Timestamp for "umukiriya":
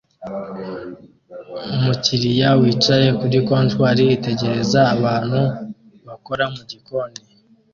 1.75-2.49